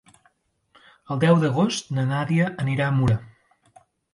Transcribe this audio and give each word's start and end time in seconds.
El 1.15 1.21
deu 1.25 1.37
d'agost 1.45 1.93
na 1.99 2.07
Nàdia 2.13 2.51
anirà 2.65 2.89
a 2.89 2.99
Mura. 2.99 3.21